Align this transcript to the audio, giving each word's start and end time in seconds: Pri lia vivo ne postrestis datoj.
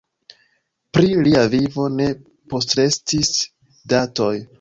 Pri 0.97 1.11
lia 1.27 1.43
vivo 1.51 1.85
ne 1.97 2.07
postrestis 2.53 3.31
datoj. 3.95 4.33